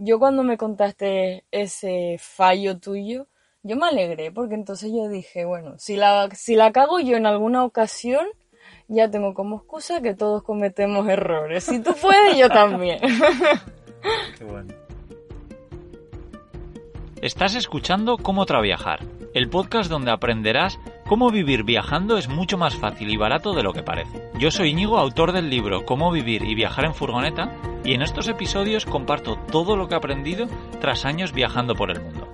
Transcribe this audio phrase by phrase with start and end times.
[0.00, 3.26] Yo cuando me contaste ese fallo tuyo,
[3.64, 7.26] yo me alegré porque entonces yo dije, bueno, si la, si la cago yo en
[7.26, 8.24] alguna ocasión,
[8.86, 11.64] ya tengo como excusa que todos cometemos errores.
[11.64, 13.00] Si tú puedes, yo también.
[14.38, 14.72] Qué bueno.
[17.20, 19.00] Estás escuchando Cómo Traviajar,
[19.34, 23.72] el podcast donde aprenderás cómo vivir viajando es mucho más fácil y barato de lo
[23.72, 24.30] que parece.
[24.38, 27.50] Yo soy Íñigo, autor del libro Cómo vivir y viajar en furgoneta,
[27.84, 30.48] y en estos episodios comparto todo lo que he aprendido
[30.80, 32.32] tras años viajando por el mundo.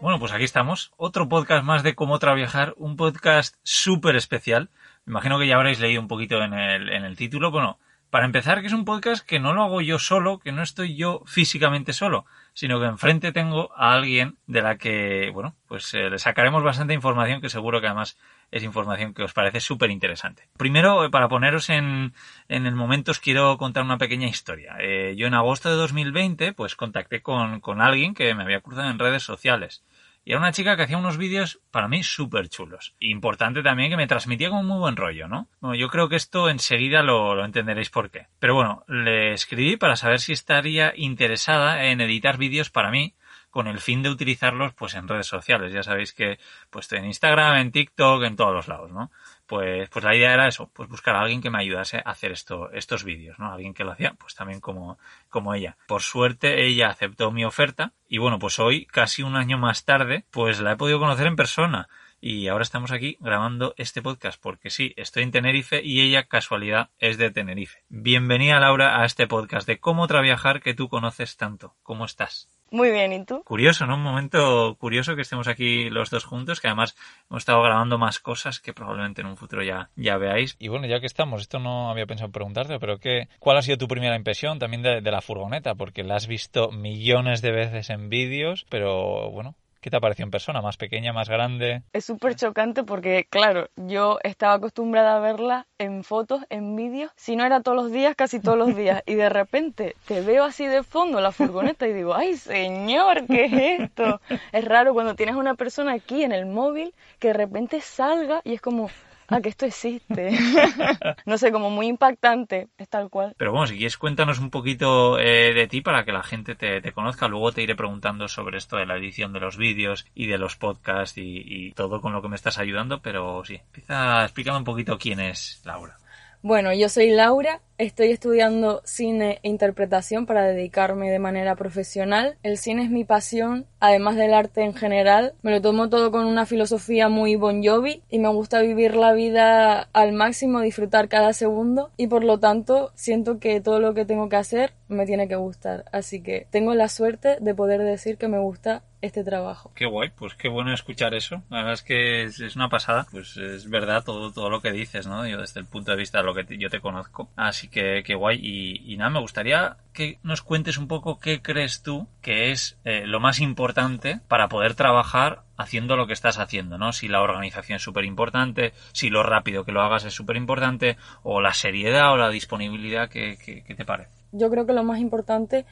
[0.00, 4.70] Bueno, pues aquí estamos, otro podcast más de Cómo Traviajar, un podcast súper especial.
[5.04, 7.50] Me imagino que ya habréis leído un poquito en el, en el título.
[7.50, 7.78] Bueno,
[8.10, 10.96] para empezar, que es un podcast que no lo hago yo solo, que no estoy
[10.96, 16.10] yo físicamente solo, sino que enfrente tengo a alguien de la que, bueno, pues eh,
[16.10, 18.18] le sacaremos bastante información que seguro que además
[18.50, 20.48] es información que os parece súper interesante.
[20.56, 22.14] Primero, eh, para poneros en,
[22.48, 24.76] en el momento, os quiero contar una pequeña historia.
[24.80, 28.90] Eh, yo en agosto de 2020, pues contacté con, con alguien que me había cruzado
[28.90, 29.84] en redes sociales.
[30.22, 32.94] Y era una chica que hacía unos vídeos para mí súper chulos.
[32.98, 35.48] Importante también que me transmitía con muy buen rollo, ¿no?
[35.60, 38.26] Bueno, yo creo que esto enseguida lo, lo entenderéis por qué.
[38.38, 43.14] Pero bueno, le escribí para saber si estaría interesada en editar vídeos para mí
[43.50, 45.72] con el fin de utilizarlos pues en redes sociales.
[45.72, 46.38] Ya sabéis que
[46.70, 49.10] pues en Instagram, en TikTok, en todos los lados, ¿no?
[49.46, 52.30] Pues, pues la idea era eso, pues buscar a alguien que me ayudase a hacer
[52.30, 53.52] esto, estos vídeos, ¿no?
[53.52, 54.98] Alguien que lo hacía, pues también como,
[55.28, 55.76] como ella.
[55.88, 60.24] Por suerte, ella aceptó mi oferta y bueno, pues hoy, casi un año más tarde,
[60.30, 61.88] pues la he podido conocer en persona.
[62.22, 66.90] Y ahora estamos aquí grabando este podcast porque sí, estoy en Tenerife y ella, casualidad,
[66.98, 67.82] es de Tenerife.
[67.88, 71.74] Bienvenida Laura a este podcast de cómo traviajar que tú conoces tanto.
[71.82, 72.48] ¿Cómo estás?
[72.72, 73.42] Muy bien, ¿y tú?
[73.42, 73.96] Curioso, ¿no?
[73.96, 76.96] Un momento curioso que estemos aquí los dos juntos, que además
[77.28, 80.54] hemos estado grabando más cosas que probablemente en un futuro ya, ya veáis.
[80.60, 83.76] Y bueno, ya que estamos, esto no había pensado preguntarte, pero ¿qué, ¿cuál ha sido
[83.76, 85.74] tu primera impresión también de, de la furgoneta?
[85.74, 90.26] Porque la has visto millones de veces en vídeos, pero bueno, ¿Qué te ha parecido
[90.26, 90.60] en persona?
[90.60, 91.82] ¿Más pequeña, más grande?
[91.94, 97.34] Es súper chocante porque, claro, yo estaba acostumbrada a verla en fotos, en vídeos, si
[97.34, 99.02] no era todos los días, casi todos los días.
[99.10, 103.46] Y de repente te veo así de fondo la furgoneta y digo, ay señor, ¿qué
[103.46, 104.20] es esto?
[104.52, 108.52] Es raro cuando tienes una persona aquí en el móvil que de repente salga y
[108.52, 108.90] es como,
[109.30, 110.30] ah, que esto existe.
[111.26, 113.34] no sé, como muy impactante, es tal cual.
[113.36, 116.80] Pero bueno, si quieres cuéntanos un poquito eh, de ti para que la gente te,
[116.80, 117.28] te, conozca.
[117.28, 120.56] Luego te iré preguntando sobre esto de la edición de los vídeos y de los
[120.56, 123.00] podcasts y, y todo con lo que me estás ayudando.
[123.00, 125.96] Pero sí, empieza explícame un poquito quién es Laura.
[126.42, 132.38] Bueno, yo soy Laura, estoy estudiando cine e interpretación para dedicarme de manera profesional.
[132.42, 135.34] El cine es mi pasión, además del arte en general.
[135.42, 139.12] Me lo tomo todo con una filosofía muy bon jovi y me gusta vivir la
[139.12, 144.04] vida al máximo, disfrutar cada segundo y por lo tanto siento que todo lo que
[144.04, 145.84] tengo que hacer me tiene que gustar.
[145.92, 149.72] Así que tengo la suerte de poder decir que me gusta este trabajo.
[149.74, 151.42] Qué guay, pues qué bueno escuchar eso.
[151.48, 153.06] La verdad es que es, es, una pasada.
[153.10, 155.26] Pues es verdad todo, todo lo que dices, ¿no?
[155.26, 157.30] Yo desde el punto de vista de lo que te, yo te conozco.
[157.36, 158.38] Así que qué guay.
[158.42, 162.78] Y, y, nada, me gustaría que nos cuentes un poco qué crees tú que es
[162.84, 166.94] eh, lo más importante para poder trabajar haciendo lo que estás haciendo, ¿no?
[166.94, 170.96] Si la organización es súper importante, si lo rápido que lo hagas es súper importante,
[171.22, 174.10] o la seriedad o la disponibilidad, ¿qué, qué, qué te parece?
[174.32, 175.66] Yo creo que lo más importante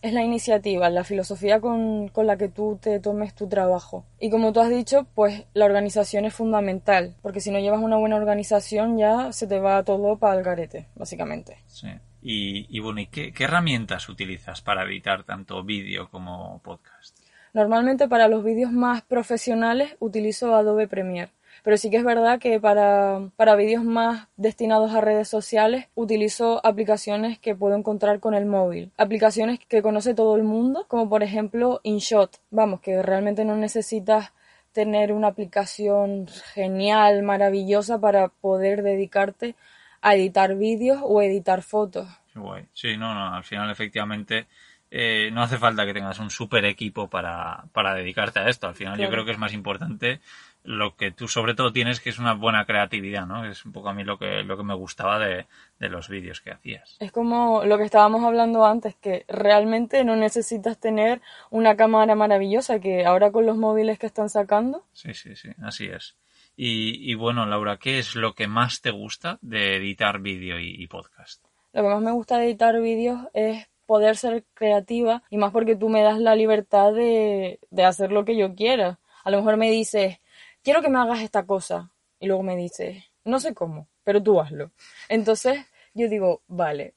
[0.00, 4.06] es la iniciativa, la filosofía con, con, la que tú te tomes tu trabajo.
[4.18, 7.98] Y como tú has dicho, pues la organización es fundamental, porque si no llevas una
[7.98, 11.58] buena organización ya se te va todo para el garete, básicamente.
[11.66, 11.88] Sí.
[12.28, 17.16] Y, y bueno, ¿y qué, qué herramientas utilizas para editar tanto vídeo como podcast?
[17.54, 21.30] Normalmente para los vídeos más profesionales utilizo Adobe Premiere
[21.66, 26.64] pero sí que es verdad que para, para vídeos más destinados a redes sociales utilizo
[26.64, 28.92] aplicaciones que puedo encontrar con el móvil.
[28.96, 32.38] Aplicaciones que conoce todo el mundo, como por ejemplo InShot.
[32.52, 34.32] Vamos, que realmente no necesitas
[34.70, 39.56] tener una aplicación genial, maravillosa para poder dedicarte
[40.00, 42.08] a editar vídeos o editar fotos.
[42.32, 42.64] Qué guay.
[42.72, 44.46] Sí, no, no, al final efectivamente
[44.90, 48.68] eh, no hace falta que tengas un super equipo para, para dedicarte a esto.
[48.68, 49.08] Al final claro.
[49.08, 50.20] yo creo que es más importante
[50.66, 53.44] lo que tú sobre todo tienes que es una buena creatividad, ¿no?
[53.44, 55.46] Es un poco a mí lo que, lo que me gustaba de,
[55.78, 56.96] de los vídeos que hacías.
[56.98, 62.80] Es como lo que estábamos hablando antes, que realmente no necesitas tener una cámara maravillosa,
[62.80, 64.84] que ahora con los móviles que están sacando.
[64.92, 66.16] Sí, sí, sí, así es.
[66.56, 70.74] Y, y bueno, Laura, ¿qué es lo que más te gusta de editar vídeo y,
[70.82, 71.44] y podcast?
[71.72, 75.76] Lo que más me gusta de editar vídeos es poder ser creativa y más porque
[75.76, 78.98] tú me das la libertad de, de hacer lo que yo quiera.
[79.22, 80.18] A lo mejor me dices,
[80.62, 81.90] quiero que me hagas esta cosa.
[82.18, 84.72] Y luego me dices, no sé cómo, pero tú hazlo.
[85.08, 86.94] Entonces yo digo, vale,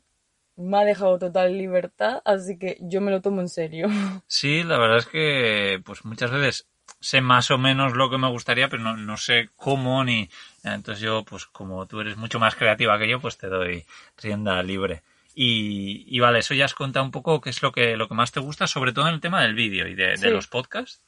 [0.56, 3.88] me ha dejado total libertad, así que yo me lo tomo en serio.
[4.28, 6.68] Sí, la verdad es que pues muchas veces
[7.00, 10.30] sé más o menos lo que me gustaría, pero no, no sé cómo ni...
[10.64, 13.86] Entonces yo, pues como tú eres mucho más creativa que yo, pues te doy
[14.22, 15.02] rienda libre.
[15.36, 18.16] Y, y vale, eso ya has contado un poco qué es lo que, lo que
[18.16, 20.26] más te gusta, sobre todo en el tema del vídeo y de, Sí.
[20.26, 21.02] de los podcasts.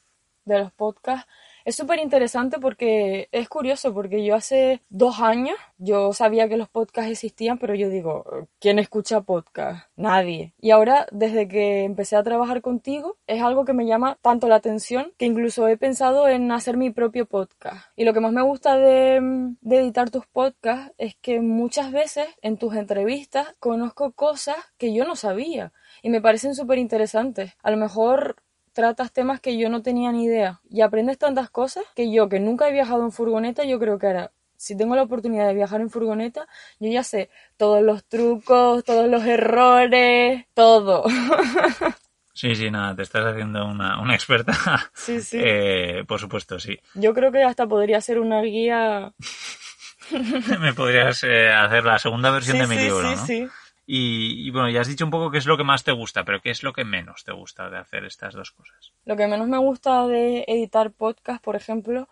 [0.44, 1.28] de los podcasts.
[1.64, 6.68] Es súper interesante porque es curioso, porque yo hace dos años, yo sabía que los
[6.68, 9.86] podcasts existían, pero yo digo, ¿quién escucha podcast?
[9.96, 10.54] Nadie.
[10.60, 14.56] Y ahora, desde que empecé a trabajar contigo, es algo que me llama tanto la
[14.56, 17.86] atención que incluso he pensado en hacer mi propio podcast.
[17.96, 19.20] Y lo que más me gusta de,
[19.60, 25.04] de editar tus podcasts es que muchas veces en tus entrevistas conozco cosas que yo
[25.04, 25.72] no sabía
[26.02, 27.52] y me parecen súper interesantes.
[27.62, 28.36] A lo mejor
[28.72, 32.40] tratas temas que yo no tenía ni idea y aprendes tantas cosas que yo, que
[32.40, 35.80] nunca he viajado en furgoneta, yo creo que ahora, si tengo la oportunidad de viajar
[35.80, 36.46] en furgoneta,
[36.80, 41.04] yo ya sé todos los trucos, todos los errores, todo.
[42.34, 44.54] Sí, sí, nada, te estás haciendo una, una experta.
[44.94, 45.38] Sí, sí.
[45.38, 46.78] Eh, por supuesto, sí.
[46.94, 49.12] Yo creo que hasta podría ser una guía.
[50.60, 53.26] Me podrías eh, hacer la segunda versión Sí, de mi sí, libro, sí, ¿no?
[53.26, 53.48] sí.
[53.84, 56.40] Y, bueno, ya has dicho un poco qué es lo que más te gusta, pero
[56.40, 58.92] qué es lo que menos te gusta de hacer estas dos cosas.
[59.04, 62.08] Lo que menos me gusta de editar podcast, por ejemplo,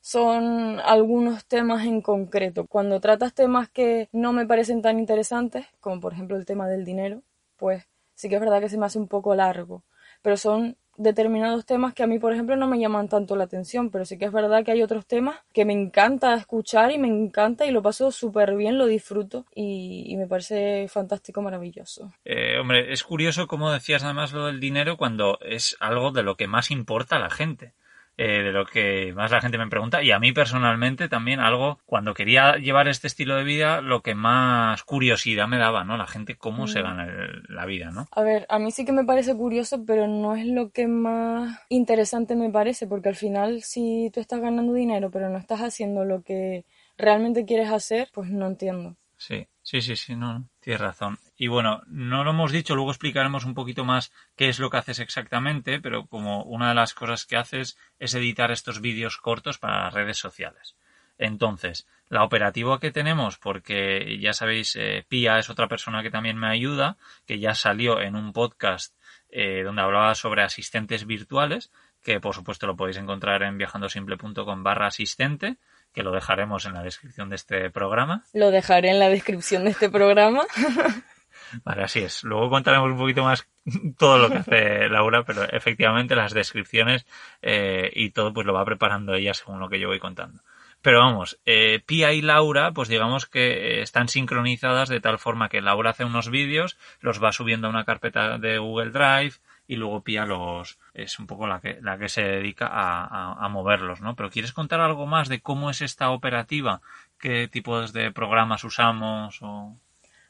[0.00, 2.66] son algunos temas en concreto.
[2.66, 6.84] Cuando tratas temas que no me parecen tan interesantes, como por ejemplo el tema del
[6.84, 7.22] dinero,
[7.56, 9.84] pues sí que es verdad que se me hace un poco largo.
[10.22, 13.90] Pero son determinados temas que a mí, por ejemplo, no me llaman tanto la atención,
[13.90, 17.08] pero sí que es verdad que hay otros temas que me encanta escuchar y me
[17.08, 22.12] encanta y lo paso súper bien, lo disfruto y, y me parece fantástico, maravilloso.
[22.24, 26.36] Eh, hombre, es curioso como decías además lo del dinero cuando es algo de lo
[26.36, 27.72] que más importa a la gente.
[28.22, 31.78] Eh, de lo que más la gente me pregunta y a mí personalmente también algo
[31.86, 36.06] cuando quería llevar este estilo de vida lo que más curiosidad me daba no la
[36.06, 36.82] gente cómo se Mm.
[36.82, 40.06] gana el- la vida no A ver, a mí sí que me parece curioso, pero
[40.06, 44.72] no es lo que más interesante me parece, porque al final si tú estás ganando
[44.74, 46.64] dinero, pero no estás haciendo lo que
[46.98, 48.96] realmente quieres hacer, pues no entiendo.
[49.16, 51.20] Sí, sí, sí, sí, no, tienes razón.
[51.36, 54.78] Y bueno, no lo hemos dicho, luego explicaremos un poquito más qué es lo que
[54.78, 59.58] haces exactamente, pero como una de las cosas que haces es editar estos vídeos cortos
[59.58, 60.74] para las redes sociales.
[61.18, 66.36] Entonces, la operativa que tenemos, porque ya sabéis, eh, Pia es otra persona que también
[66.36, 68.96] me ayuda, que ya salió en un podcast
[69.28, 71.70] eh, donde hablaba sobre asistentes virtuales,
[72.02, 75.58] que por supuesto lo podéis encontrar en viajandosimple.com barra asistente,
[75.92, 78.24] que lo dejaremos en la descripción de este programa.
[78.32, 80.42] Lo dejaré en la descripción de este programa.
[81.64, 82.22] Vale, así es.
[82.22, 83.48] Luego contaremos un poquito más
[83.98, 87.06] todo lo que hace Laura, pero efectivamente las descripciones
[87.42, 90.42] eh, y todo pues lo va preparando ella según lo que yo voy contando.
[90.82, 95.50] Pero vamos, eh, Pia y Laura, pues digamos que eh, están sincronizadas de tal forma
[95.50, 99.34] que Laura hace unos vídeos, los va subiendo a una carpeta de Google Drive
[99.70, 103.44] y luego Pia los es un poco la que, la que se dedica a, a-
[103.44, 104.16] a moverlos, ¿no?
[104.16, 106.80] Pero ¿quieres contar algo más de cómo es esta operativa?
[107.20, 109.38] ¿Qué tipos de programas usamos?
[109.42, 109.76] O...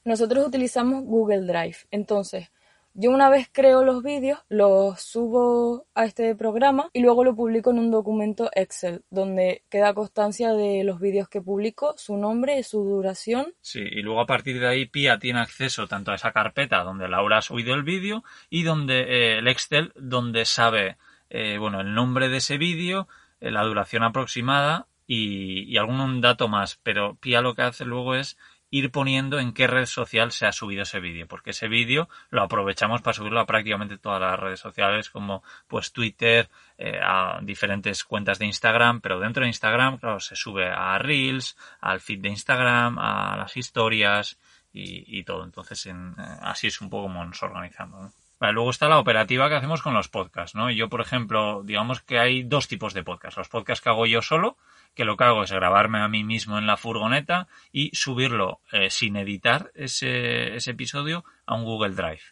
[0.05, 1.77] Nosotros utilizamos Google Drive.
[1.91, 2.51] Entonces,
[2.95, 7.71] yo una vez creo los vídeos, los subo a este programa y luego lo publico
[7.71, 12.83] en un documento Excel, donde queda constancia de los vídeos que publico, su nombre, su
[12.83, 16.83] duración Sí, y luego a partir de ahí Pia tiene acceso tanto a esa carpeta
[16.83, 20.97] donde Laura ha subido el vídeo y donde eh, el Excel donde sabe
[21.29, 23.09] eh, bueno el nombre de ese vídeo,
[23.41, 26.81] eh, la duración aproximada y, y algún dato más.
[26.83, 28.37] Pero Pia lo que hace luego es
[28.71, 32.43] ir poniendo en qué red social se ha subido ese vídeo, porque ese vídeo lo
[32.43, 36.49] aprovechamos para subirlo a prácticamente todas las redes sociales como pues Twitter,
[36.79, 41.57] eh, a diferentes cuentas de Instagram, pero dentro de Instagram, claro, se sube a Reels,
[41.81, 44.39] al feed de Instagram, a las historias
[44.73, 45.45] y, todo.
[45.45, 48.13] Entonces, en- eh, así es un poco como nos organizamos.
[48.41, 50.71] luego está la operativa que hacemos con los podcasts, ¿no?
[50.71, 53.37] Yo, por ejemplo, digamos que hay dos tipos de podcasts.
[53.37, 54.57] Los podcasts que hago yo solo,
[54.95, 58.91] que lo que hago es grabarme a mí mismo en la furgoneta y subirlo eh,
[58.91, 62.23] sin editar ese, episodio a un Google Drive.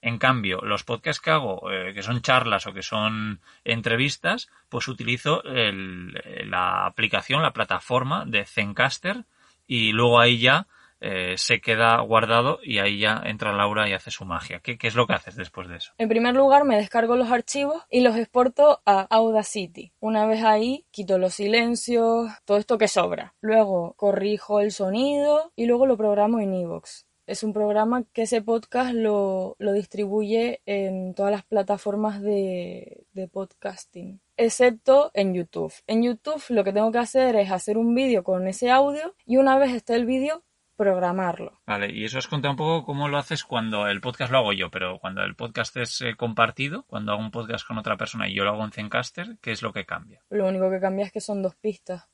[0.00, 4.86] En cambio, los podcasts que hago, eh, que son charlas o que son entrevistas, pues
[4.86, 9.24] utilizo la aplicación, la plataforma de Zencaster
[9.66, 10.68] y luego ahí ya
[11.00, 14.60] eh, se queda guardado y ahí ya entra Laura y hace su magia.
[14.60, 15.92] ¿Qué, ¿Qué, es lo que haces después de eso?
[15.98, 19.92] En primer lugar, me descargo los archivos y los exporto a Audacity.
[20.00, 23.34] Una vez ahí, quito los silencios, todo esto que sobra.
[23.40, 27.06] Luego corrijo el sonido y luego lo programo en Evox.
[27.26, 33.28] Es un programa que ese podcast lo, lo distribuye en todas las plataformas de, de
[33.28, 35.74] podcasting excepto en YouTube.
[35.86, 39.36] En YouTube lo que tengo que hacer es hacer un vídeo con ese audio y
[39.36, 40.44] una vez esté el vídeo
[40.78, 41.60] programarlo.
[41.66, 44.52] Vale, y eso has contado un poco cómo lo haces cuando el podcast lo hago
[44.52, 48.28] yo, pero cuando el podcast es eh, compartido, cuando hago un podcast con otra persona
[48.28, 50.22] y yo lo hago en Zencaster, ¿qué es lo que cambia?
[50.30, 52.08] Lo único que cambia es que son dos pistas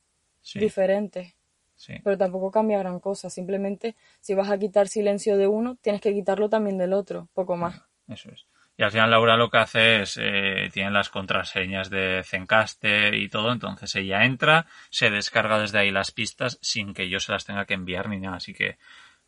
[0.55, 1.35] diferentes.
[1.75, 1.93] Sí.
[2.03, 6.13] Pero tampoco cambia gran cosa, simplemente si vas a quitar silencio de uno, tienes que
[6.13, 7.79] quitarlo también del otro, poco más.
[8.07, 8.47] Eso es.
[8.77, 13.29] Y al final Laura lo que hace es, eh, tiene las contraseñas de Zencaster y
[13.29, 17.45] todo, entonces ella entra, se descarga desde ahí las pistas sin que yo se las
[17.45, 18.37] tenga que enviar ni nada.
[18.37, 18.77] Así que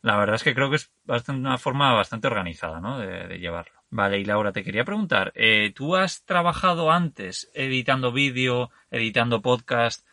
[0.01, 2.99] la verdad es que creo que es bastante, una forma bastante organizada, ¿no?
[2.99, 3.73] De, llevarlo.
[3.89, 10.05] Vale, y Laura, te quería preguntar, eh, ¿tú has trabajado antes editando vídeo, editando podcast?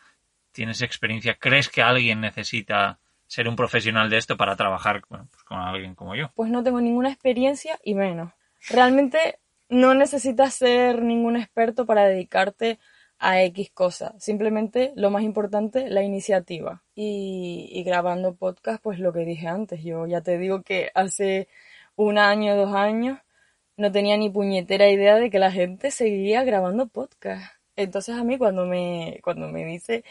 [0.53, 1.35] ¿Tienes experiencia?
[1.35, 6.15] ¿Crees que alguien necesita ser un profesional de esto para trabajar pues con alguien como
[6.15, 6.31] yo?
[6.35, 8.31] Pues no tengo ninguna experiencia y menos.
[8.69, 12.79] Realmente no necesitas ser ningún experto para dedicarte
[13.19, 14.13] a X cosa.
[14.19, 16.83] Simplemente lo más importante, la iniciativa.
[16.95, 19.83] Y, grabando podcast, pues lo que dije antes.
[19.83, 21.47] Yo ya te digo que hace
[21.95, 23.19] un año, dos años,
[23.77, 27.53] no tenía ni puñetera idea de que la gente seguía grabando podcast.
[27.75, 30.03] Entonces a mí cuando me, cuando me dice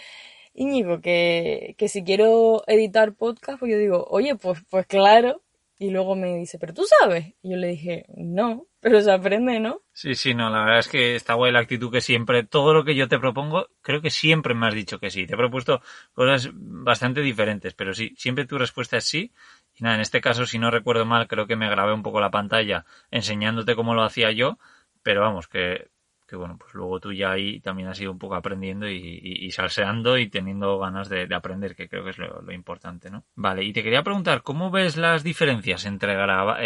[0.55, 5.43] Íñigo que, que si quiero editar podcast, pues yo digo, oye, pues, pues claro,
[5.79, 7.35] y luego me dice, ¿pero tú sabes?
[7.43, 9.83] Y yo le dije, no, pero se aprende, ¿no?
[9.93, 12.85] Sí, sí, no, la verdad es que está guay la actitud que siempre, todo lo
[12.85, 15.27] que yo te propongo, creo que siempre me has dicho que sí.
[15.27, 15.81] Te he propuesto
[16.13, 19.33] cosas bastante diferentes, pero sí, siempre tu respuesta es sí.
[19.75, 22.21] Y nada, en este caso, si no recuerdo mal, creo que me grabé un poco
[22.21, 24.59] la pantalla enseñándote cómo lo hacía yo,
[25.03, 25.89] pero vamos, que
[26.27, 30.19] que bueno, pues luego tú ya ahí también has ido un poco aprendiendo y, salseando
[30.19, 33.25] y teniendo ganas de, aprender, que creo que es lo, importante, ¿no?
[33.35, 36.15] Vale, y te quería preguntar, ¿cómo ves las diferencias entre,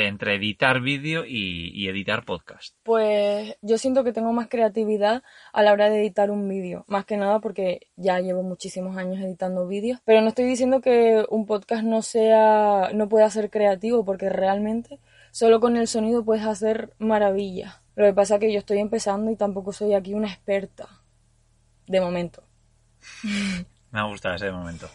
[0.07, 2.77] entre editar vídeo y, editar podcast?
[2.83, 5.23] Pues yo siento que tengo más creatividad
[5.53, 9.21] a la hora de editar un vídeo, más que nada porque ya llevo muchísimos años
[9.21, 14.05] editando vídeos, pero no estoy diciendo que un podcast no sea, no pueda ser creativo,
[14.05, 15.01] porque realmente
[15.31, 17.81] solo con el sonido puedes hacer maravillas.
[17.99, 20.87] Lo que pasa es que yo estoy empezando y tampoco soy aquí una experta.
[21.85, 22.45] De momento.
[23.91, 24.89] Me ha gustado ese momento.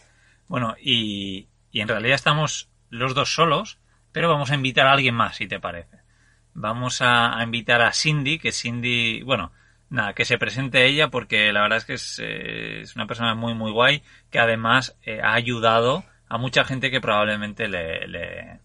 [0.48, 3.78] Bueno, y, y en realidad estamos los dos solos,
[4.10, 5.98] pero vamos a invitar a alguien más, si te parece.
[6.54, 9.52] Vamos a, invitar a Cindy, que Cindy, bueno,
[9.90, 13.34] nada, que se presente ella porque la verdad es que es, eh, es una persona
[13.34, 18.60] muy, muy guay, que además eh, ha ayudado a mucha gente que probablemente le, le,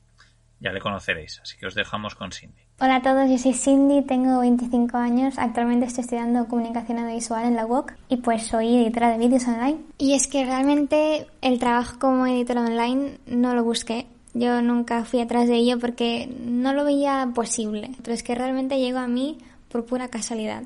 [0.59, 1.39] ya le conoceréis.
[1.41, 2.61] Así que os dejamos con Cindy.
[2.79, 7.55] Hola a todos, yo soy Cindy, tengo 25 años, actualmente estoy estudiando comunicación audiovisual en
[7.55, 9.79] la UOC y pues soy editora de vídeos online.
[9.97, 14.07] Y es que realmente el trabajo como editora online no lo busqué.
[14.33, 18.79] Yo nunca fui atrás de ello porque no lo veía posible, pero es que realmente
[18.79, 19.37] llegó a mí
[19.69, 20.63] por pura casualidad.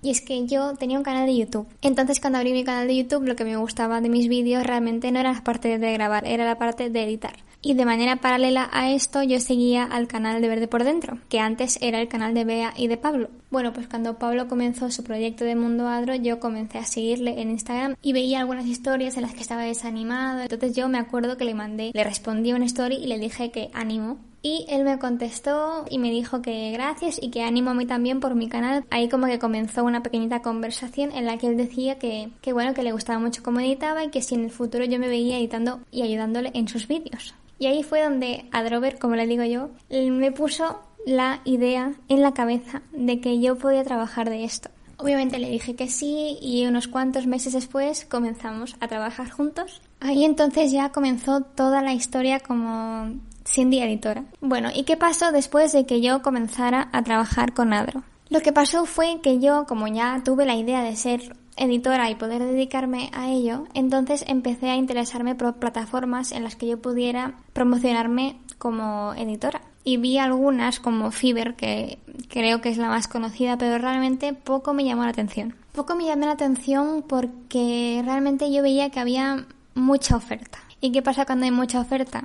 [0.00, 1.66] Y es que yo tenía un canal de YouTube.
[1.82, 5.10] Entonces cuando abrí mi canal de YouTube lo que me gustaba de mis vídeos realmente
[5.10, 7.34] no era la parte de grabar, era la parte de editar.
[7.60, 11.40] Y de manera paralela a esto yo seguía al canal de Verde por Dentro, que
[11.40, 13.30] antes era el canal de Bea y de Pablo.
[13.50, 17.50] Bueno, pues cuando Pablo comenzó su proyecto de Mundo Adro, yo comencé a seguirle en
[17.50, 20.42] Instagram y veía algunas historias en las que estaba desanimado.
[20.42, 23.70] Entonces yo me acuerdo que le mandé, le respondí una story y le dije que
[23.74, 27.86] ánimo, y él me contestó y me dijo que gracias y que ánimo a mí
[27.86, 28.84] también por mi canal.
[28.90, 32.74] Ahí como que comenzó una pequeñita conversación en la que él decía que, que bueno,
[32.74, 35.38] que le gustaba mucho cómo editaba y que si en el futuro yo me veía
[35.38, 37.34] editando y ayudándole en sus vídeos.
[37.58, 42.32] Y ahí fue donde Adrover, como le digo yo, me puso la idea en la
[42.32, 44.70] cabeza de que yo podía trabajar de esto.
[44.98, 49.80] Obviamente le dije que sí y unos cuantos meses después comenzamos a trabajar juntos.
[50.00, 53.12] Ahí entonces ya comenzó toda la historia como
[53.48, 54.24] Cindy editora.
[54.40, 58.02] Bueno, ¿y qué pasó después de que yo comenzara a trabajar con Adro?
[58.28, 62.14] Lo que pasó fue que yo, como ya tuve la idea de ser editora y
[62.14, 67.34] poder dedicarme a ello, entonces empecé a interesarme por plataformas en las que yo pudiera
[67.54, 69.62] promocionarme como editora.
[69.82, 74.74] Y vi algunas como Fiverr, que creo que es la más conocida, pero realmente poco
[74.74, 75.54] me llamó la atención.
[75.72, 80.58] Poco me llamó la atención porque realmente yo veía que había mucha oferta.
[80.82, 82.24] ¿Y qué pasa cuando hay mucha oferta?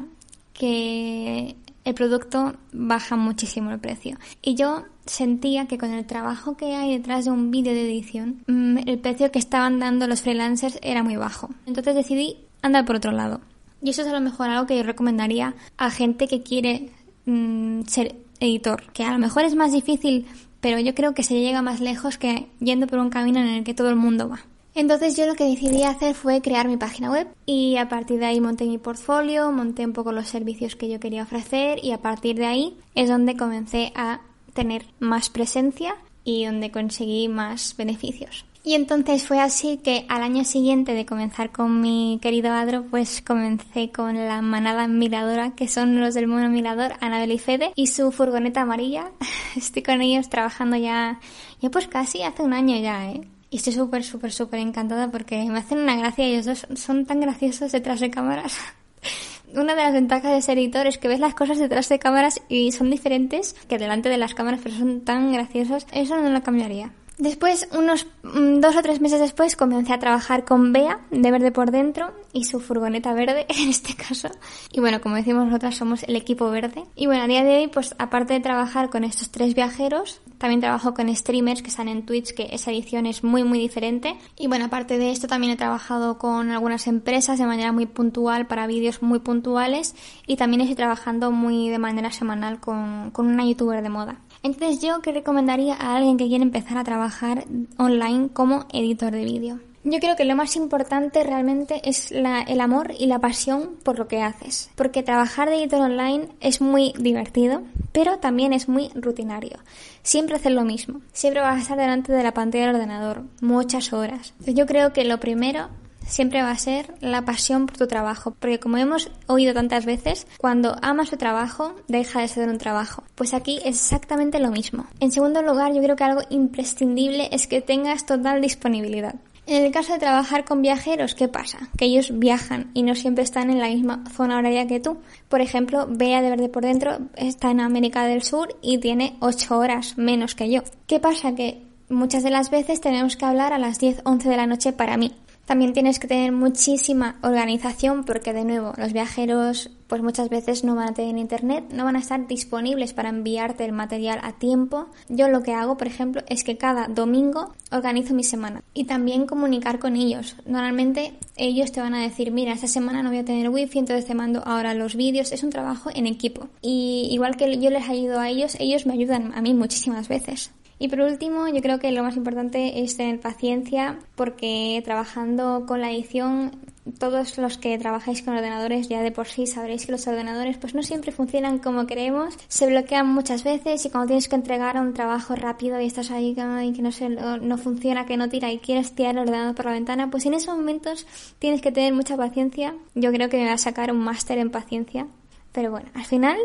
[0.53, 4.17] Que el producto baja muchísimo el precio.
[4.41, 8.43] Y yo sentía que con el trabajo que hay detrás de un vídeo de edición,
[8.47, 11.49] mm, el precio que estaban dando los freelancers era muy bajo.
[11.65, 13.41] Entonces decidí andar por otro lado.
[13.81, 16.89] Y eso es a lo mejor algo que yo recomendaría a gente que quiere
[17.25, 20.25] mm, ser editor, que a lo mejor es más difícil,
[20.61, 23.63] pero yo creo que se llega más lejos que yendo por un camino en el
[23.65, 24.39] que todo el mundo va.
[24.75, 28.25] Entonces yo lo que decidí hacer fue crear mi página web y a partir de
[28.25, 32.01] ahí monté mi portfolio, monté un poco los servicios que yo quería ofrecer y a
[32.01, 34.21] partir de ahí es donde comencé a
[34.53, 38.45] tener más presencia y donde conseguí más beneficios.
[38.65, 43.21] Y entonces fue así que al año siguiente de comenzar con mi querido Adro, pues
[43.21, 47.87] comencé con la manada miradora, que son los del mono mirador, Anabel y Fede, y
[47.87, 49.11] su furgoneta amarilla.
[49.57, 51.19] Estoy con ellos trabajando ya,
[51.61, 53.27] ya pues casi hace un año ya, ¿eh?
[53.53, 56.25] Y estoy súper, súper, súper encantada porque me hacen una gracia.
[56.25, 58.57] Ellos dos son tan graciosos detrás de cámaras.
[59.53, 62.41] una de las ventajas de ser editor es que ves las cosas detrás de cámaras
[62.49, 65.85] y son diferentes que delante de las cámaras, pero son tan graciosos.
[65.91, 66.93] Eso no lo cambiaría.
[67.17, 71.51] Después, unos mm, dos o tres meses después, comencé a trabajar con Bea, de Verde
[71.51, 74.29] por Dentro, y su furgoneta verde, en este caso.
[74.71, 76.85] Y bueno, como decimos nosotras, somos el equipo verde.
[76.95, 80.59] Y bueno, a día de hoy, pues aparte de trabajar con estos tres viajeros, también
[80.59, 84.17] trabajo con streamers que están en Twitch, que esa edición es muy, muy diferente.
[84.35, 88.47] Y bueno, aparte de esto, también he trabajado con algunas empresas de manera muy puntual
[88.47, 89.95] para vídeos muy puntuales.
[90.25, 94.19] Y también estoy trabajando muy de manera semanal con, con una youtuber de moda.
[94.43, 97.45] Entonces yo que recomendaría a alguien que quiere empezar a trabajar
[97.77, 99.59] online como editor de vídeo.
[99.85, 104.07] Yo creo que lo más importante realmente es el amor y la pasión por lo
[104.07, 104.69] que haces.
[104.75, 109.59] Porque trabajar de editor online es muy divertido, pero también es muy rutinario.
[110.01, 111.01] Siempre hacer lo mismo.
[111.11, 114.33] Siempre vas a estar delante de la pantalla del ordenador muchas horas.
[114.45, 115.67] Yo creo que lo primero
[116.05, 120.27] siempre va a ser la pasión por tu trabajo, porque como hemos oído tantas veces,
[120.37, 123.03] cuando amas tu trabajo, deja de ser un trabajo.
[123.15, 124.85] Pues aquí es exactamente lo mismo.
[124.99, 129.15] En segundo lugar, yo creo que algo imprescindible es que tengas total disponibilidad.
[129.45, 131.69] En el caso de trabajar con viajeros, ¿qué pasa?
[131.77, 134.99] Que ellos viajan y no siempre están en la misma zona horaria que tú.
[135.27, 139.57] Por ejemplo, Bea de Verde por Dentro está en América del Sur y tiene 8
[139.57, 140.61] horas menos que yo.
[140.87, 141.35] ¿Qué pasa?
[141.35, 144.71] Que muchas de las veces tenemos que hablar a las 10, 11 de la noche
[144.71, 145.13] para mí.
[145.45, 150.75] También tienes que tener muchísima organización porque de nuevo los viajeros pues muchas veces no
[150.75, 154.87] van a tener internet, no van a estar disponibles para enviarte el material a tiempo.
[155.09, 159.27] Yo lo que hago, por ejemplo, es que cada domingo organizo mi semana y también
[159.27, 160.37] comunicar con ellos.
[160.45, 164.05] Normalmente ellos te van a decir, mira, esta semana no voy a tener wifi, entonces
[164.05, 165.31] te mando ahora los vídeos.
[165.31, 166.47] Es un trabajo en equipo.
[166.61, 170.51] Y igual que yo les ayudo a ellos, ellos me ayudan a mí muchísimas veces.
[170.83, 175.79] Y por último, yo creo que lo más importante es tener paciencia porque trabajando con
[175.79, 176.51] la edición
[176.99, 180.75] todos los que trabajáis con ordenadores ya de por sí sabréis que los ordenadores pues
[180.75, 184.93] no siempre funcionan como queremos, se bloquean muchas veces y cuando tienes que entregar un
[184.93, 188.57] trabajo rápido y estás ahí y que no, se, no funciona, que no tira y
[188.57, 191.07] quieres tirar el ordenador por la ventana, pues en esos momentos
[191.39, 192.75] tienes que tener mucha paciencia.
[192.93, 195.07] Yo creo que me voy a sacar un máster en paciencia,
[195.53, 196.37] pero bueno, al final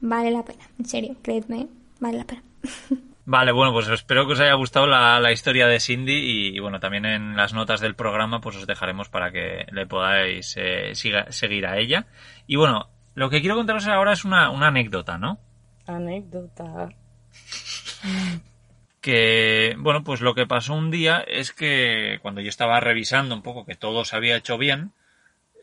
[0.00, 1.68] vale la pena, en serio, creedme,
[2.00, 2.42] vale la pena.
[3.30, 7.04] Vale, bueno, pues espero que os haya gustado la, historia de Cindy y, bueno, también
[7.04, 11.76] en las notas del programa pues os dejaremos para que le podáis eh, seguir a
[11.76, 12.06] ella.
[12.46, 15.38] Y bueno, lo que quiero contaros ahora es una, anécdota, ¿no?
[15.86, 16.88] Anécdota.
[19.02, 23.42] que, bueno, pues lo que pasó un día es que cuando yo estaba revisando un
[23.42, 24.92] poco que todo se había hecho bien,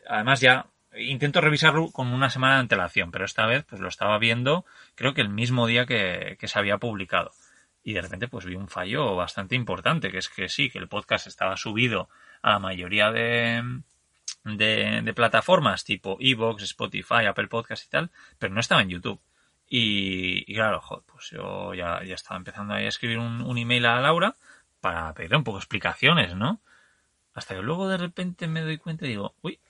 [0.08, 4.18] además ya intento revisarlo con una semana de antelación, pero esta vez pues lo estaba
[4.18, 7.32] viendo creo que el mismo día que se había publicado
[7.86, 10.88] y de repente pues vi un fallo bastante importante, que es que sí, que el
[10.88, 12.08] podcast estaba subido
[12.42, 13.62] a la mayoría de,
[14.42, 19.20] de, plataformas tipo Evox, Spotify, Apple Podcast y tal, pero no estaba en YouTube.
[19.68, 24.34] Y, claro, pues yo ya, estaba empezando a escribir un, un, email a Laura
[24.80, 26.60] para pedirle un poco explicaciones, ¿no?
[27.34, 29.60] Hasta que luego de repente me doy cuenta y digo, uy,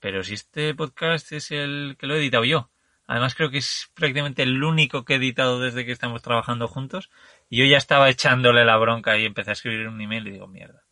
[0.00, 2.68] pero si este podcast es el que lo he editado yo.
[3.06, 7.10] Además creo que es prácticamente el único que he editado desde que estamos trabajando juntos.
[7.48, 10.46] Y yo ya estaba echándole la bronca y empecé a escribir un email y digo,
[10.46, 10.82] mierda.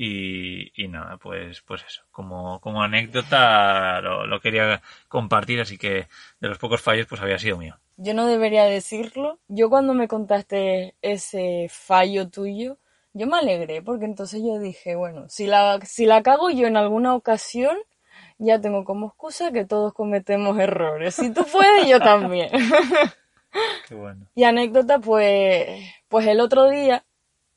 [0.00, 6.06] Y, y nada, pues, pues eso, como, como anécdota lo, quería compartir, así que
[6.38, 7.76] de los pocos fallos pues había sido mío.
[7.96, 9.40] Yo no debería decirlo.
[9.48, 12.78] Yo cuando me contaste ese fallo tuyo,
[13.12, 16.76] yo me alegré porque entonces yo dije, bueno, si la, si la cago yo en
[16.76, 17.76] alguna ocasión,
[18.38, 21.16] ya tengo como excusa que todos cometemos errores.
[21.16, 22.50] Si tú puedes, yo también.
[23.88, 24.26] Qué bueno.
[24.34, 25.68] Y anécdota, pues,
[26.08, 27.04] pues el otro día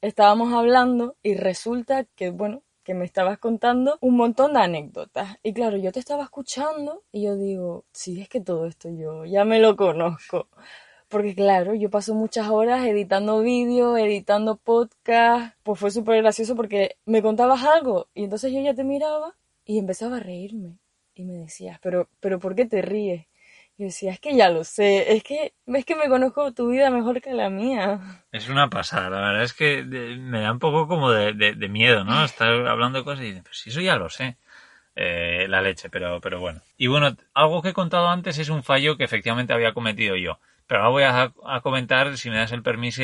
[0.01, 5.37] estábamos hablando y resulta que, bueno, que me estabas contando un montón de anécdotas.
[5.43, 9.25] Y claro, yo te estaba escuchando y yo digo, sí, es que todo esto yo
[9.25, 10.47] ya me lo conozco.
[11.07, 15.55] Porque claro, yo paso muchas horas editando vídeos, editando podcast.
[15.63, 19.35] Pues fue súper gracioso porque me contabas algo y entonces yo ya te miraba
[19.65, 20.79] y empezaba a reírme.
[21.13, 23.27] Y me decías, pero, pero ¿por qué te ríes?
[23.81, 26.91] Y decía, es que ya lo sé, es que, es que me conozco tu vida
[26.91, 27.99] mejor que la mía.
[28.31, 32.23] Es una pasada, la verdad es que me da un poco como de, miedo, ¿no?
[32.23, 34.37] Estar hablando de cosas y decir, pues eso ya lo sé.
[34.95, 36.61] Eh, la leche, pero, pero bueno.
[36.77, 40.37] Y bueno, algo que he contado antes es un fallo que efectivamente había cometido yo.
[40.67, 43.01] Pero ahora voy a, comentar, si me das el permiso,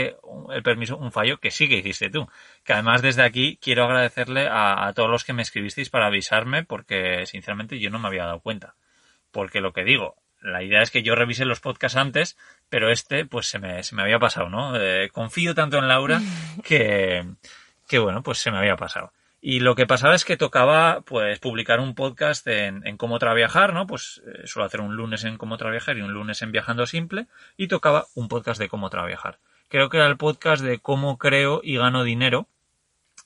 [0.52, 2.28] el permiso, un fallo que sí que hiciste tú.
[2.64, 7.26] Que además desde aquí quiero agradecerle a todos los que me escribisteis para avisarme porque
[7.26, 8.76] sinceramente yo no me había dado cuenta.
[9.32, 12.38] Porque lo que digo, la idea es que yo revise los podcasts antes,
[12.70, 14.80] pero este pues se me, se me había pasado, ¿no?
[14.80, 16.22] Eh, confío tanto en Laura
[16.64, 17.26] que,
[17.88, 19.12] que, bueno, pues se me había pasado.
[19.40, 23.74] Y lo que pasaba es que tocaba pues publicar un podcast en, en cómo trabajar,
[23.74, 23.86] ¿no?
[23.86, 27.28] Pues eh, suelo hacer un lunes en cómo trabajar y un lunes en viajando simple
[27.56, 29.40] y tocaba un podcast de cómo trabajar.
[29.70, 32.48] Creo que era el podcast de cómo creo y gano dinero.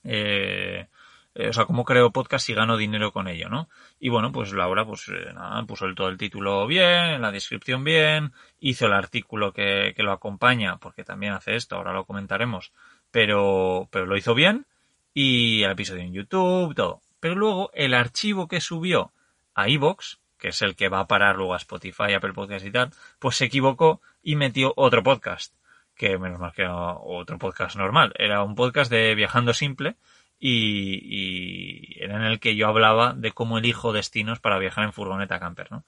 [0.04, 0.86] Eh,
[1.34, 3.68] eh, o sea, cómo creo podcast y gano dinero con ello, ¿no?
[3.98, 7.84] Y bueno, pues Laura, pues eh, nada, puso el, todo el título bien, la descripción
[7.84, 12.72] bien, hizo el artículo que, que lo acompaña, porque también hace esto, ahora lo comentaremos,
[13.10, 14.66] pero, pero lo hizo bien,
[15.14, 17.00] y el episodio en YouTube, todo.
[17.20, 19.12] Pero luego el archivo que subió
[19.54, 22.72] a iVoox, que es el que va a parar luego a Spotify, Apple Podcast y
[22.72, 25.54] tal, pues se equivocó y metió otro podcast,
[25.94, 29.96] que menos mal que otro podcast normal, era un podcast de Viajando Simple,
[30.44, 34.92] y, y, era en el que yo hablaba de cómo elijo destinos para viajar en
[34.92, 35.84] furgoneta camper, ¿no?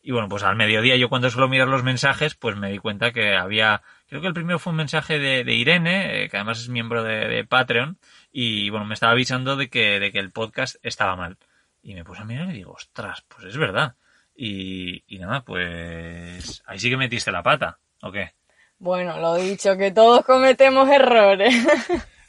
[0.00, 3.10] Y bueno, pues al mediodía yo cuando suelo mirar los mensajes, pues me di cuenta
[3.10, 6.60] que había, creo que el primero fue un mensaje de, de Irene, eh, que además
[6.60, 7.98] es miembro de, de, Patreon,
[8.30, 11.36] y bueno, me estaba avisando de que, de que el podcast estaba mal.
[11.82, 13.96] Y me puse a mirar y digo, ostras, pues es verdad.
[14.36, 18.34] Y, y nada, pues ahí sí que metiste la pata, ¿o qué?
[18.78, 21.66] Bueno, lo dicho, que todos cometemos errores.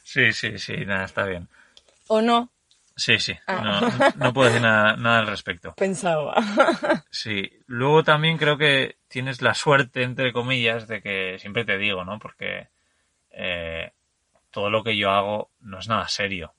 [0.04, 1.48] sí, sí, sí, nada, está bien.
[2.08, 2.52] ¿O no?
[2.96, 3.38] Sí, sí.
[3.46, 4.13] Ah.
[4.17, 5.74] No, puedo decir nada, al respecto.
[5.76, 6.36] Pensaba.
[7.12, 7.50] Sí.
[7.67, 12.17] Luego también creo que tienes la suerte, entre comillas, de que siempre te digo, ¿no?
[12.20, 12.70] Porque
[13.32, 13.91] eh,
[14.50, 16.56] todo lo que yo hago no es nada serio.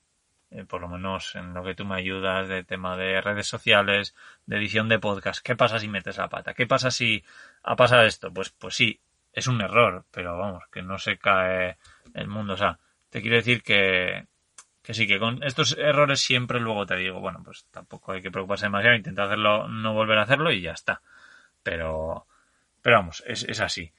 [0.51, 4.15] Eh, por lo menos en lo que tú me ayudas de tema de redes sociales,
[4.47, 5.45] de edición de podcast.
[5.45, 6.55] ¿Qué pasa si metes la pata?
[6.55, 7.25] ¿Qué pasa si
[7.63, 8.33] ha pasado esto?
[8.33, 9.01] Pues, pues sí,
[9.33, 11.77] es un error, pero vamos, que no se cae
[12.15, 12.55] el mundo.
[12.55, 12.79] O sea,
[13.11, 14.27] te quiero decir que,
[14.89, 18.31] que sí, que con estos errores siempre luego te digo, bueno, pues tampoco hay que
[18.31, 21.03] preocuparse demasiado, intenta hacerlo, no volver a hacerlo y ya está.
[21.63, 22.27] Pero,
[22.81, 23.93] pero vamos, es, es así.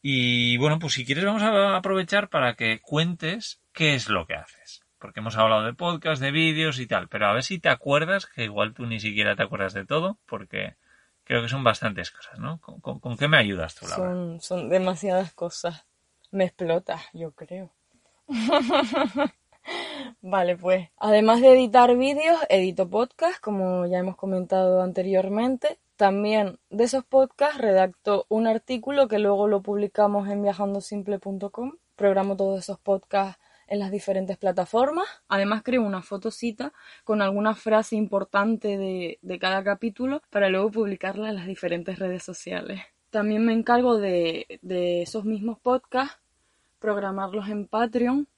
[0.00, 4.32] Y bueno, pues si quieres vamos a aprovechar para que cuentes qué es lo que
[4.32, 4.82] haces.
[4.98, 8.24] Porque hemos hablado de podcast, de vídeos y tal, pero a ver si te acuerdas,
[8.24, 10.76] que igual tú ni siquiera te acuerdas de todo, porque
[11.24, 12.62] creo que son bastantes cosas, ¿no?
[12.62, 14.10] ¿Con, qué me ayudas tú, Laura?
[14.10, 15.84] Son, son demasiadas cosas.
[16.30, 17.74] Me explotas, yo creo.
[20.22, 25.78] Vale, pues además de editar vídeos, edito podcasts, como ya hemos comentado anteriormente.
[25.96, 31.72] También de esos podcasts redacto un artículo que luego lo publicamos en viajandosimple.com.
[31.96, 35.06] Programo todos esos podcasts en las diferentes plataformas.
[35.28, 36.72] Además creo una fotocita
[37.04, 42.22] con alguna frase importante de, de cada capítulo para luego publicarla en las diferentes redes
[42.22, 42.80] sociales.
[43.10, 46.18] También me encargo de, de esos mismos podcasts,
[46.78, 48.28] programarlos en Patreon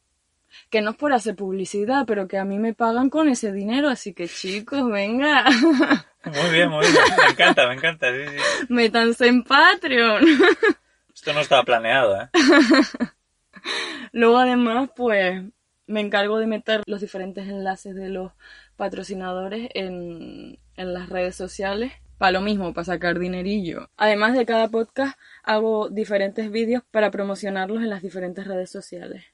[0.71, 3.89] que no es por hacer publicidad, pero que a mí me pagan con ese dinero,
[3.89, 5.45] así que chicos, venga.
[6.25, 8.07] Muy bien, muy bien, me encanta, me encanta.
[8.13, 10.25] Sí, Métanse en Patreon.
[11.15, 12.29] Esto no estaba planeado, ¿eh?
[14.13, 15.43] Luego además, pues
[15.89, 18.31] me encargo de meter los diferentes enlaces de los
[18.77, 23.91] patrocinadores en, en las redes sociales para lo mismo, para sacar dinerillo.
[23.97, 29.25] Además de cada podcast, hago diferentes vídeos para promocionarlos en las diferentes redes sociales.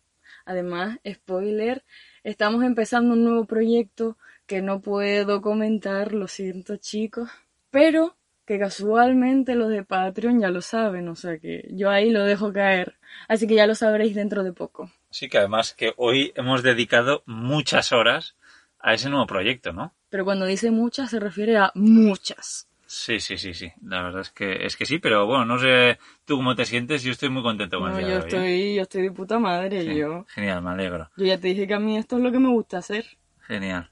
[0.48, 1.84] Además, spoiler,
[2.24, 7.28] estamos empezando un nuevo proyecto que no puedo comentar, lo siento chicos,
[7.70, 12.24] pero que casualmente los de Patreon ya lo saben, o sea que yo ahí lo
[12.24, 12.96] dejo caer,
[13.28, 14.90] así que ya lo sabréis dentro de poco.
[15.10, 18.34] Sí, que además que hoy hemos dedicado muchas horas
[18.78, 19.92] a ese nuevo proyecto, ¿no?
[20.08, 22.68] Pero cuando dice muchas se refiere a muchas.
[22.90, 23.70] Sí, sí, sí, sí.
[23.82, 27.02] La verdad es que es que sí, pero bueno, no sé tú cómo te sientes.
[27.02, 28.18] Yo estoy muy contento con no, el yo ¿eh?
[28.18, 30.24] estoy, yo estoy de puta madre, yo.
[30.30, 31.10] Genial, me alegro.
[31.18, 33.04] Yo ya te dije que a mí esto es lo que me gusta hacer.
[33.46, 33.90] Genial.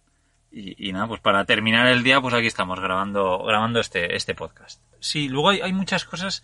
[0.50, 4.34] Y, y, nada, pues para terminar el día, pues aquí estamos grabando, grabando este, este
[4.34, 4.80] podcast.
[4.98, 6.42] Sí, luego hay, hay muchas cosas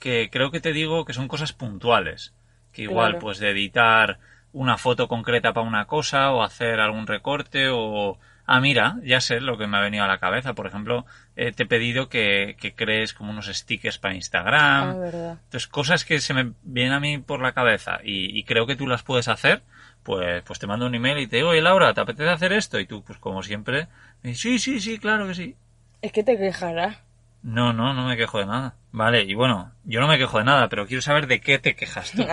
[0.00, 2.34] que creo que te digo que son cosas puntuales.
[2.72, 3.18] Que igual, Claro.
[3.20, 4.18] pues de editar
[4.50, 8.18] una foto concreta para una cosa o hacer algún recorte o...
[8.46, 10.52] Ah, mira, ya sé lo que me ha venido a la cabeza.
[10.52, 14.90] Por ejemplo, eh, te he pedido que, que, crees como unos stickers para Instagram.
[14.90, 15.38] Ah, verdad.
[15.44, 18.76] Entonces, cosas que se me vienen a mí por la cabeza y, y, creo que
[18.76, 19.62] tú las puedes hacer,
[20.02, 22.78] pues, pues te mando un email y te digo, oye Laura, ¿te apetece hacer esto?
[22.78, 23.88] Y tú, pues como siempre,
[24.22, 25.56] me dices, sí, sí, sí, claro que sí.
[26.02, 26.98] Es que te quejarás.
[27.44, 28.74] No, no, no me quejo de nada.
[28.90, 31.76] Vale, y bueno, yo no me quejo de nada, pero quiero saber de qué te
[31.76, 32.24] quejas tú.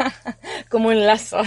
[0.68, 1.40] como enlazo.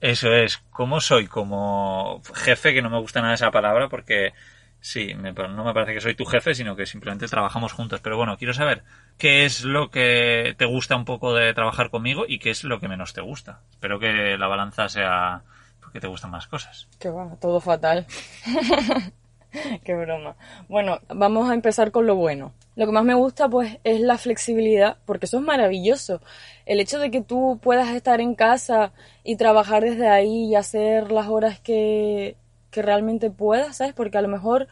[0.00, 1.28] Eso es, ¿cómo soy?
[1.28, 4.32] Como jefe, que no me gusta nada esa palabra porque
[4.80, 8.00] sí, me, no me parece que soy tu jefe, sino que simplemente trabajamos juntos.
[8.00, 8.82] Pero bueno, quiero saber
[9.18, 12.80] qué es lo que te gusta un poco de trabajar conmigo y qué es lo
[12.80, 13.60] que menos te gusta.
[13.70, 15.42] Espero que la balanza sea
[15.80, 16.88] porque te gustan más cosas.
[16.98, 18.04] Que va, todo fatal.
[19.84, 20.36] Qué broma.
[20.68, 22.52] Bueno, vamos a empezar con lo bueno.
[22.76, 26.20] Lo que más me gusta pues es la flexibilidad, porque eso es maravilloso.
[26.66, 28.92] El hecho de que tú puedas estar en casa
[29.24, 32.36] y trabajar desde ahí y hacer las horas que,
[32.70, 33.94] que realmente puedas, ¿sabes?
[33.94, 34.68] Porque a lo mejor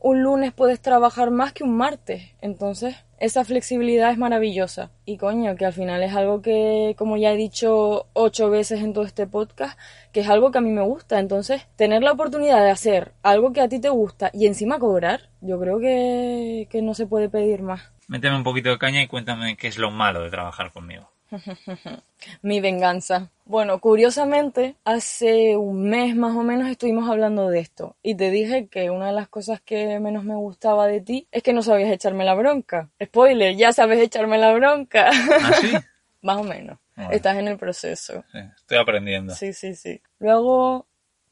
[0.00, 2.22] un lunes puedes trabajar más que un martes.
[2.40, 4.90] Entonces, esa flexibilidad es maravillosa.
[5.04, 8.92] Y coño, que al final es algo que, como ya he dicho ocho veces en
[8.92, 9.78] todo este podcast,
[10.12, 11.18] que es algo que a mí me gusta.
[11.18, 15.30] Entonces, tener la oportunidad de hacer algo que a ti te gusta y encima cobrar,
[15.40, 17.90] yo creo que, que no se puede pedir más.
[18.08, 21.13] Méteme un poquito de caña y cuéntame qué es lo malo de trabajar conmigo.
[22.42, 23.30] Mi venganza.
[23.44, 28.68] Bueno, curiosamente, hace un mes más o menos estuvimos hablando de esto y te dije
[28.68, 31.90] que una de las cosas que menos me gustaba de ti es que no sabías
[31.90, 32.90] echarme la bronca.
[33.02, 35.10] Spoiler, ya sabes echarme la bronca.
[35.10, 35.72] ¿Ah, sí?
[36.22, 36.78] más o menos.
[37.10, 38.24] Estás en el proceso.
[38.30, 39.34] Sí, estoy aprendiendo.
[39.34, 40.00] Sí, sí, sí.
[40.20, 40.86] Luego,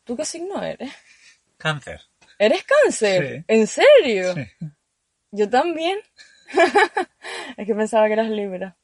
[0.04, 0.92] ¿tú qué signo eres?
[1.56, 2.00] Cáncer.
[2.36, 3.36] ¿Eres cáncer?
[3.38, 3.44] Sí.
[3.46, 4.34] ¿En serio?
[4.34, 4.46] Sí.
[5.30, 5.98] Yo también.
[7.56, 8.76] es que pensaba que eras libra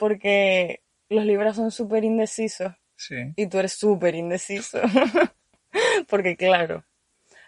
[0.00, 3.14] porque los libras son súper indecisos Sí.
[3.36, 4.80] y tú eres súper indeciso.
[6.08, 6.84] porque claro,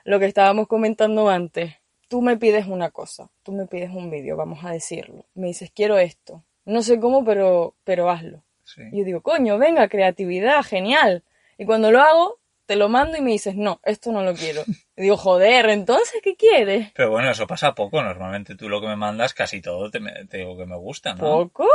[0.04, 1.74] lo que estábamos comentando antes,
[2.08, 5.26] tú me pides una cosa, tú me pides un vídeo, vamos a decirlo.
[5.34, 6.44] Me dices, quiero esto.
[6.64, 8.44] No sé cómo, pero, pero hazlo.
[8.64, 8.82] Sí.
[8.92, 11.24] Y yo digo, coño, venga, creatividad, genial.
[11.58, 14.62] Y cuando lo hago, te lo mando y me dices, no, esto no lo quiero.
[14.94, 16.92] Y digo, joder, entonces, ¿qué quieres?
[16.94, 18.02] Pero bueno, eso pasa poco.
[18.02, 21.14] Normalmente tú lo que me mandas, casi todo te, me- te digo que me gusta,
[21.14, 21.20] ¿no?
[21.20, 21.66] ¿Poco?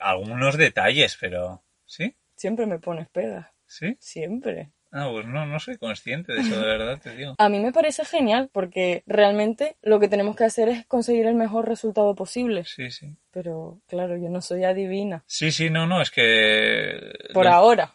[0.00, 1.62] Algunos detalles, pero...
[1.86, 2.14] ¿Sí?
[2.36, 3.46] Siempre me pones pegas.
[3.66, 3.96] ¿Sí?
[4.00, 4.70] Siempre.
[4.96, 7.34] Ah, pues no, no soy consciente de eso, de verdad, te digo.
[7.38, 11.34] A mí me parece genial porque realmente lo que tenemos que hacer es conseguir el
[11.34, 12.64] mejor resultado posible.
[12.64, 13.16] Sí, sí.
[13.32, 15.24] Pero claro, yo no soy adivina.
[15.26, 17.12] Sí, sí, no, no, es que...
[17.32, 17.94] Por lo- ahora.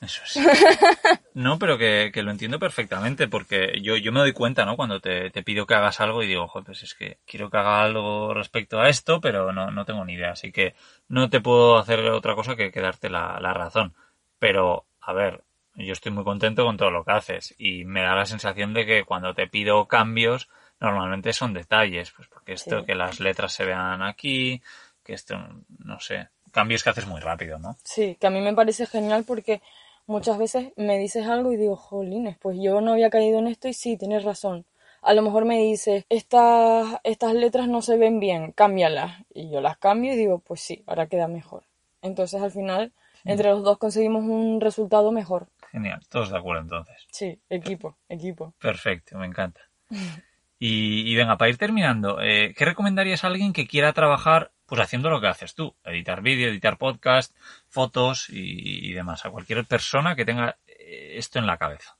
[0.00, 0.40] Eso sí.
[1.34, 4.76] No, pero que, que lo entiendo perfectamente porque yo, yo me doy cuenta, ¿no?
[4.76, 7.58] Cuando te, te pido que hagas algo y digo, joder, pues es que quiero que
[7.58, 10.32] haga algo respecto a esto, pero no, no tengo ni idea.
[10.32, 10.74] Así que
[11.08, 13.94] no te puedo hacer otra cosa que, que darte la, la razón.
[14.40, 18.16] Pero, a ver, yo estoy muy contento con todo lo que haces y me da
[18.16, 20.48] la sensación de que cuando te pido cambios,
[20.80, 22.86] normalmente son detalles, pues porque esto, Sí.
[22.86, 24.60] que las letras se vean aquí,
[25.04, 25.38] que esto,
[25.78, 27.76] no sé, cambios que haces muy rápido, ¿no?
[27.84, 29.62] Sí, que a mí me parece genial porque
[30.08, 33.68] muchas veces me dices algo y digo, jolines, pues yo no había caído en esto
[33.68, 34.64] y sí, tienes razón.
[35.02, 39.22] A lo mejor me dices, estas, estas letras no se ven bien, cámbialas.
[39.32, 41.62] Y yo las cambio y digo, pues sí, ahora queda mejor.
[42.02, 42.92] Entonces al final,
[43.24, 45.46] entre los dos conseguimos un resultado mejor.
[45.70, 46.96] Genial, todos de acuerdo entonces.
[47.12, 48.54] Sí, equipo, equipo.
[48.58, 49.60] Perfecto, me encanta.
[50.58, 54.82] Y, y venga, para ir terminando, eh, ¿qué recomendarías a alguien que quiera trabajar pues
[54.82, 55.74] haciendo lo que haces tú?
[55.82, 57.34] Editar vídeo, editar podcast,
[57.68, 59.24] fotos y, y demás.
[59.24, 61.96] A cualquier persona que tenga eh, esto en la cabeza.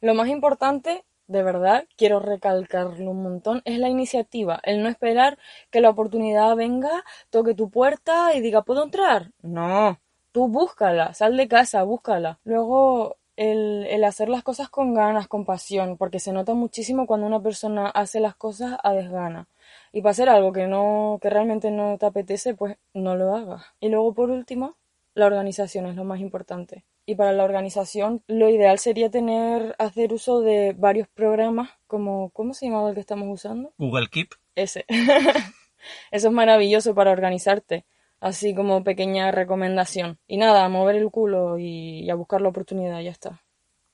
[0.00, 5.38] Lo más importante, de verdad, quiero recalcarlo un montón, es la iniciativa, el no esperar
[5.70, 9.32] que la oportunidad venga, toque tu puerta y diga, ¿puedo entrar?
[9.42, 9.98] No,
[10.30, 12.38] tú búscala, sal de casa, búscala.
[12.44, 17.26] Luego, el, el hacer las cosas con ganas, con pasión, porque se nota muchísimo cuando
[17.26, 19.48] una persona hace las cosas a desgana.
[19.96, 23.64] Y para hacer algo que no, que realmente no te apetece, pues no lo hagas.
[23.80, 24.76] Y luego, por último,
[25.14, 26.84] la organización es lo más importante.
[27.06, 32.52] Y para la organización, lo ideal sería tener, hacer uso de varios programas, como, ¿cómo
[32.52, 33.72] se llamaba el que estamos usando?
[33.78, 34.34] Google Keep.
[34.54, 34.84] Ese.
[36.10, 37.86] Eso es maravilloso para organizarte.
[38.20, 40.18] Así como pequeña recomendación.
[40.26, 43.40] Y nada, a mover el culo y, y a buscar la oportunidad, ya está.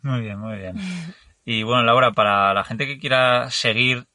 [0.01, 0.75] Muy bien, muy bien.
[1.45, 4.09] Y bueno, Laura, para la gente que quiera seguir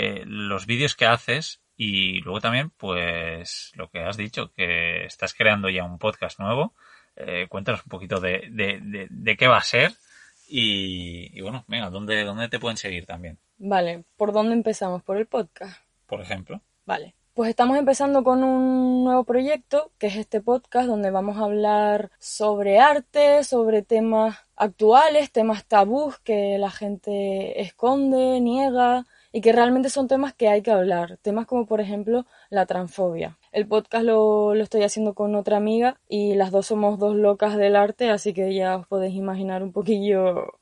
[0.00, 5.34] eh, los vídeos que haces y luego también, pues, lo que has dicho, que estás
[5.34, 6.72] creando ya un podcast nuevo,
[7.16, 9.92] eh, cuéntanos un poquito de, de, de, de qué va a ser
[10.48, 13.40] y, y bueno, venga, ¿dónde, ¿dónde te pueden seguir también?
[13.56, 15.02] Vale, ¿por dónde empezamos?
[15.02, 15.82] ¿Por el podcast?
[16.06, 16.62] Por ejemplo.
[16.86, 21.44] Vale, Pues estamos empezando con un nuevo proyecto, que es este podcast, donde vamos a
[21.44, 29.52] hablar sobre arte, sobre temas actuales, temas tabús que la gente esconde, niega y que
[29.52, 31.18] realmente son temas que hay que hablar.
[31.22, 33.38] Temas como por ejemplo la transfobia.
[33.52, 37.56] El podcast lo, lo, estoy haciendo con otra amiga y las dos somos dos locas
[37.56, 40.58] del arte, así que ya os podéis imaginar un poquillo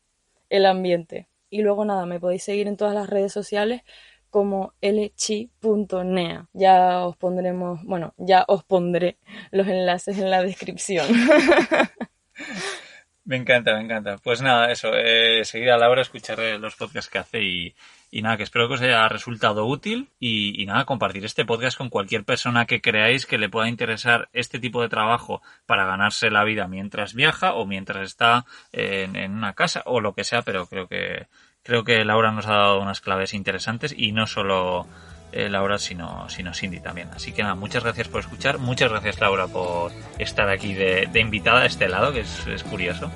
[0.50, 1.28] el ambiente.
[1.50, 3.82] Y luego nada, me podéis seguir en todas las redes sociales
[4.30, 6.48] como lchi.nea.
[6.52, 9.18] Ya os pondremos, bueno, ya os pondré
[9.50, 11.06] los enlaces en la descripción.
[13.26, 14.16] me encanta, me encanta.
[14.18, 17.74] Pues nada, eso, eh, seguir a Laura, escuchar los podcasts que hace y,
[18.10, 21.76] y nada, que espero que os haya resultado útil y, y, nada, compartir este podcast
[21.76, 26.30] con cualquier persona que creáis que le pueda interesar este tipo de trabajo para ganarse
[26.30, 30.42] la vida mientras viaja o mientras está en, en una casa o lo que sea,
[30.42, 31.26] pero creo que
[31.66, 36.28] Creo que Laura nos ha dado unas claves interesantes y no solo eh, Laura, sino,
[36.28, 37.08] sino Cindy también.
[37.14, 38.58] Así que nada, muchas gracias por escuchar.
[38.58, 43.10] Muchas gracias, Laura, por estar aquí de, invitada a este lado, que es, curioso.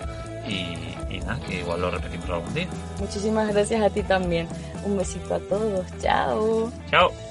[0.47, 2.69] Y, y, nada, que igual lo repetimos algún día.
[2.99, 4.49] Muchísimas gracias a ti también.
[4.85, 5.87] Un besito a todos.
[6.01, 6.73] Chao.
[6.91, 7.30] Chao.